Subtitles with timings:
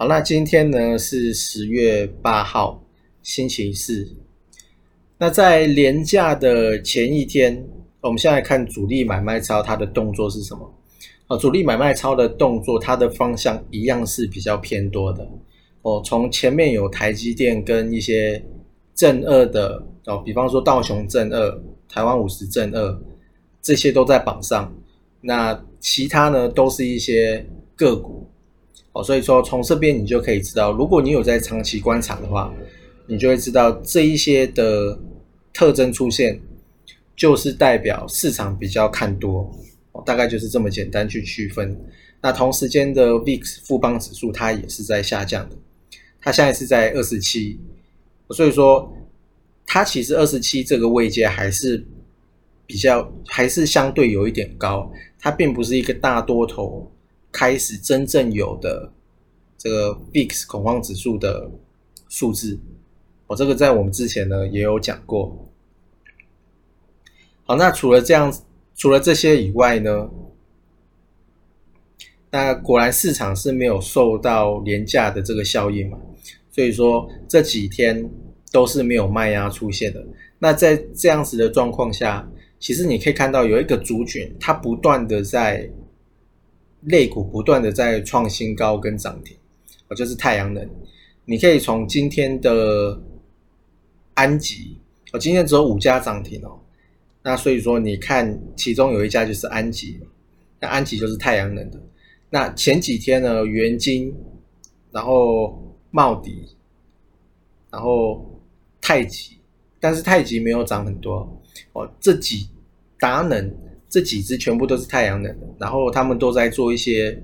[0.00, 2.82] 好，那今天呢是十月八号，
[3.22, 4.08] 星期四。
[5.18, 7.62] 那在连假的前一天，
[8.00, 10.74] 我们现在看主力买卖超它的动作是什么？
[11.26, 15.28] 啊，主力买卖超的动作，它的方向一样是比较偏多的。
[15.82, 18.42] 哦，从前面有台积电跟一些
[18.94, 22.98] 正二的哦，比方说道琼正二、台湾五十正二，
[23.60, 24.74] 这些都在榜上。
[25.20, 28.26] 那其他呢，都是一些个股。
[28.92, 32.52] 哦，所以说从这边你就可以知道，如果你有在长期观察的话，
[33.06, 34.98] 你就会知道这一些的
[35.52, 36.40] 特征出现，
[37.14, 39.48] 就是代表市场比较看多，
[40.04, 41.76] 大概就是这么简单去区分。
[42.20, 45.56] 那同时间的 VIX 富邦指数它也是在下降的，
[46.20, 47.60] 它现在是在二十七，
[48.30, 48.92] 所以说
[49.66, 51.86] 它其实二十七这个位阶还是
[52.66, 56.90] 比较还是相对有一点高，它并不是一个大多头。
[57.32, 58.92] 开始真正有的
[59.56, 61.50] 这个 VIX 恐慌指数的
[62.08, 62.58] 数字，
[63.26, 65.48] 我这个在我们之前呢也有讲过。
[67.44, 68.34] 好，那除了这样，
[68.74, 70.10] 除了这些以外呢，
[72.30, 75.98] 那果然市场是没有受到廉价的这个效应嘛，
[76.50, 78.10] 所以说这几天
[78.50, 80.04] 都是没有卖压出现的。
[80.38, 85.70] 那在这样子的状况下，其实你可以看到有一个族群，它不断的在。
[86.82, 89.36] 类股不断的在创新高跟涨停，
[89.88, 90.68] 哦，就是太阳能。
[91.24, 93.00] 你可以从今天的
[94.14, 94.78] 安吉，
[95.12, 96.58] 哦，今天只有五家涨停哦。
[97.22, 100.00] 那所以说，你看其中有一家就是安吉，
[100.58, 101.80] 那安吉就是太阳能的。
[102.30, 104.14] 那前几天呢，元金，
[104.90, 106.56] 然后茂迪，
[107.70, 108.40] 然后
[108.80, 109.36] 太极，
[109.78, 111.40] 但是太极没有涨很多
[111.72, 111.90] 哦。
[112.00, 112.48] 这几
[112.98, 113.54] 达能。
[113.90, 117.20] 这几只全部都是太阳能的，然后他们都在做一些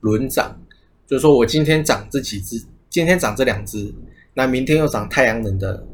[0.00, 0.58] 轮涨，
[1.06, 3.94] 就是说我今天涨这几只，今天涨这两只，
[4.32, 5.86] 那明天又涨太阳能的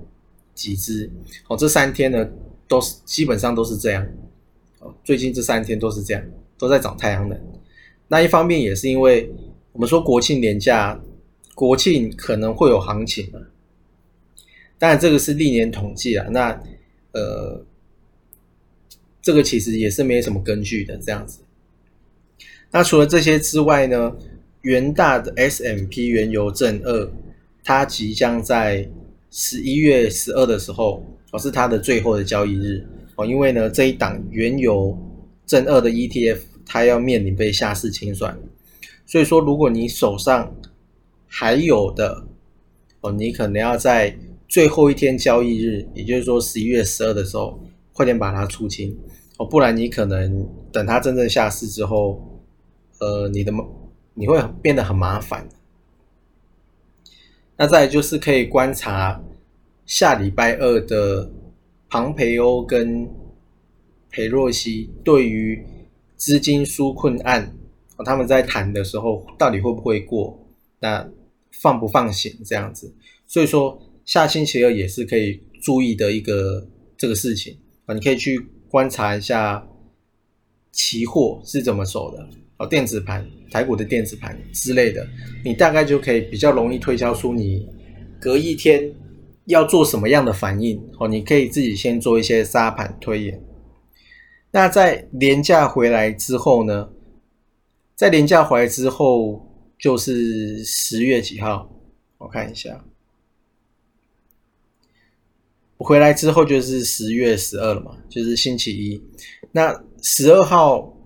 [0.54, 1.10] 几只，
[1.48, 2.24] 哦，这三天呢
[2.68, 4.06] 都是基本上都是这样，
[4.78, 6.22] 哦，最近这三天都是这样，
[6.56, 7.36] 都在涨太阳能。
[8.06, 9.28] 那一方面也是因为
[9.72, 11.00] 我们说国庆年假，
[11.56, 13.40] 国庆可能会有行情嘛，
[14.78, 16.62] 当然这个是历年统计啊，那
[17.10, 17.64] 呃。
[19.22, 21.38] 这个其实也是没什么根据的，这样子。
[22.72, 24.16] 那除了这些之外呢，
[24.62, 27.12] 元大的 S M P 原油正二，
[27.62, 28.90] 它即将在
[29.30, 32.84] 十一月十二的时候，哦，是它的最后的交易日
[33.14, 34.98] 哦，因为呢这一档原油
[35.46, 38.36] 正二的 E T F 它要面临被下市清算，
[39.06, 40.52] 所以说如果你手上
[41.28, 42.26] 还有的
[43.02, 44.18] 哦，你可能要在
[44.48, 47.62] 最后一天交易日，也就是说十一月十二的时候。
[47.94, 48.96] 快点把它出清
[49.38, 52.40] 哦，不然你可能等它真正下市之后，
[52.98, 53.52] 呃，你的
[54.14, 55.48] 你会变得很麻烦。
[57.56, 59.22] 那再就是可以观察
[59.86, 61.30] 下礼拜二的
[61.88, 63.08] 庞培欧跟
[64.10, 65.64] 裴若曦对于
[66.16, 67.54] 资金纾困案，
[68.04, 70.38] 他们在谈的时候到底会不会过？
[70.80, 71.08] 那
[71.52, 72.92] 放不放行这样子？
[73.26, 76.66] 所以说下星期二也是可以注意的一个
[76.96, 77.56] 这个事情。
[77.86, 79.68] 啊，你可以去观察一下
[80.70, 85.06] 期货是怎么走的，哦，电子盘、台股的电子盘之类的，
[85.44, 87.68] 你大概就可以比较容易推敲出你
[88.18, 88.90] 隔一天
[89.44, 90.82] 要做什么样的反应。
[90.98, 93.38] 哦，你可以自己先做一些沙盘推演。
[94.52, 96.88] 那在廉价回来之后呢？
[97.94, 99.46] 在廉价回来之后
[99.78, 101.70] 就是十月几号？
[102.16, 102.82] 我看一下。
[105.82, 109.02] 回来之后就是十月十二了嘛，就是星期一。
[109.50, 110.96] 那十二号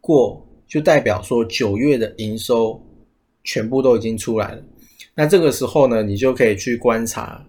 [0.00, 2.82] 过，就代表说九月的营收
[3.42, 4.62] 全部都已经出来了。
[5.14, 7.46] 那这个时候呢，你就可以去观察，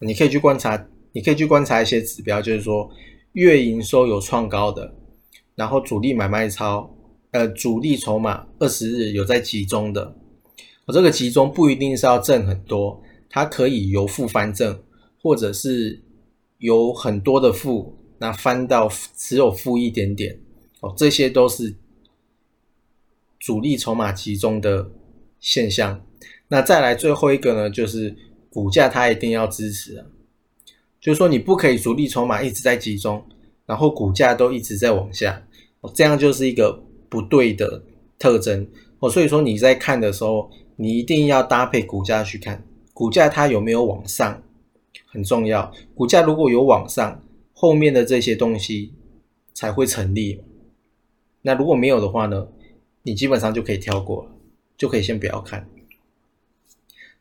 [0.00, 2.90] 你可以去观察，你可以去观察一些指标，就是说
[3.32, 4.94] 月营收有创高的，
[5.54, 6.94] 然后主力买卖超，
[7.30, 10.16] 呃，主力筹码二十日有在集中的。
[10.86, 13.02] 我这个集中不一定是要挣很多。
[13.28, 14.82] 它可以由负翻正，
[15.22, 16.02] 或者是
[16.58, 20.38] 有很多的负，那翻到只有负一点点
[20.80, 21.74] 哦，这些都是
[23.38, 24.90] 主力筹码集中的
[25.38, 26.02] 现象。
[26.48, 28.16] 那再来最后一个呢，就是
[28.48, 30.06] 股价它一定要支持啊，
[31.00, 33.24] 就是说你不可以主力筹码一直在集中，
[33.66, 35.46] 然后股价都一直在往下，
[35.80, 37.82] 哦这样就是一个不对的
[38.18, 38.66] 特征
[39.00, 39.10] 哦。
[39.10, 42.64] 所以说你在看的时候，你一定要搭配股价去看。
[42.96, 44.42] 股价它有没有往上
[45.04, 47.22] 很重要，股价如果有往上，
[47.52, 48.94] 后面的这些东西
[49.52, 50.40] 才会成立。
[51.42, 52.48] 那如果没有的话呢，
[53.02, 54.30] 你基本上就可以跳过了，
[54.78, 55.68] 就可以先不要看。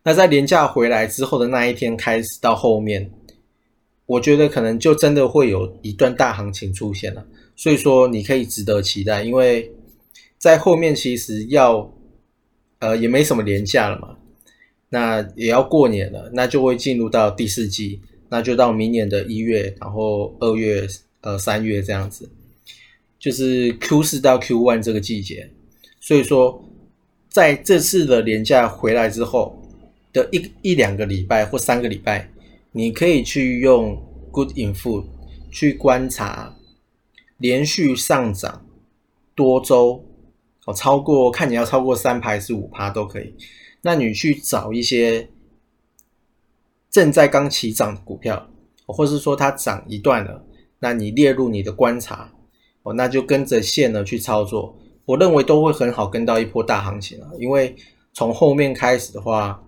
[0.04, 3.12] 那在廉价回来之后的那一天开始到后面，
[4.06, 7.28] 我觉得可能就真的会有一段大行情出现了。
[7.58, 9.74] 所以说你可以值得期待，因为
[10.38, 11.94] 在后面其实要
[12.80, 14.16] 呃也没什么廉价了嘛，
[14.96, 18.00] 那也要过年了，那就会进入到第四季，
[18.30, 20.88] 那就到明年的一月，然后二月、
[21.22, 22.30] 呃三月这样子，
[23.20, 25.50] 就是 Q 四到 Q one 这个季节。
[26.00, 26.64] 所以说
[27.30, 29.62] 在这次的廉价回来之后。
[30.16, 32.32] 的一一两个礼拜或三个礼拜，
[32.72, 34.02] 你可以去用
[34.32, 35.04] Good Info
[35.52, 36.56] 去观察
[37.38, 38.66] 连续上涨
[39.36, 40.06] 多周
[40.66, 43.34] 哦，超过看你要超过三排是五趴都可以。
[43.86, 45.30] 那你去找一些
[46.90, 48.50] 正在刚起涨的股票，
[48.88, 50.44] 或是说它涨一段了，
[50.80, 52.34] 那你列入你的观察
[52.82, 57.76] 哦，那就跟着线呢去操作，我认为都会很好跟到一波大行情啊，因为
[58.12, 59.62] 从后面开始的话。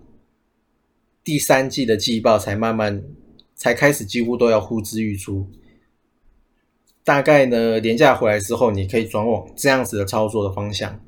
[1.24, 3.04] 第三季的季报才慢慢
[3.54, 5.46] 才开始，几乎都要呼之欲出。
[7.04, 10.98] 大概呢，廉价回来之后，你可以转往这样子的操作的方向。